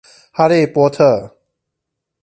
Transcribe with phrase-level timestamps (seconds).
[0.31, 1.35] 哈利波特